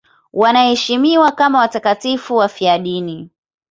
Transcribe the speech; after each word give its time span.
Wanaheshimiwa 0.33 1.31
kama 1.31 1.59
watakatifu 1.59 2.35
wafiadini. 2.35 3.29